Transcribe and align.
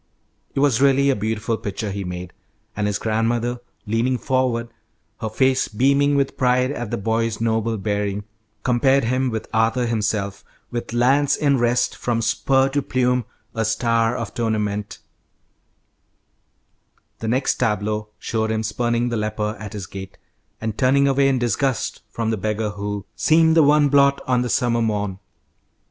It 0.55 0.59
was 0.59 0.81
really 0.81 1.11
a 1.11 1.15
beautiful 1.15 1.57
picture 1.57 1.91
he 1.91 2.03
made, 2.03 2.33
and 2.75 2.87
his 2.87 2.97
grandmother, 2.97 3.59
leaning 3.85 4.17
forward, 4.17 4.69
her 5.19 5.29
face 5.29 5.67
beaming 5.67 6.15
with 6.15 6.37
pride 6.37 6.71
at 6.71 6.89
the 6.89 6.97
boy's 6.97 7.39
noble 7.39 7.77
bearing, 7.77 8.23
compared 8.63 9.03
him 9.03 9.29
with 9.29 9.47
Arthur 9.53 9.85
himself, 9.85 10.43
"with 10.71 10.91
lance 10.91 11.35
in 11.35 11.59
rest, 11.59 11.95
from 11.95 12.19
spur 12.23 12.67
to 12.69 12.81
plume 12.81 13.25
a 13.53 13.63
star 13.63 14.15
of 14.17 14.33
tournament," 14.33 14.97
The 17.19 17.27
next 17.27 17.57
tableau 17.57 18.07
showed 18.17 18.49
him 18.49 18.63
spurning 18.63 19.09
the 19.09 19.17
leper 19.17 19.55
at 19.59 19.73
his 19.73 19.85
gate, 19.85 20.17
and 20.59 20.75
turning 20.75 21.07
away 21.07 21.27
in 21.27 21.37
disgust 21.37 22.01
from 22.09 22.31
the 22.31 22.37
beggar 22.37 22.71
who 22.71 23.05
"seemed 23.15 23.55
the 23.55 23.61
one 23.61 23.87
blot 23.87 24.19
on 24.25 24.41
the 24.41 24.49
summer 24.49 24.81
morn." 24.81 25.19